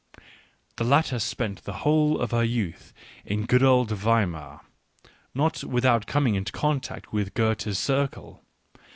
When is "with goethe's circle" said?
7.13-8.43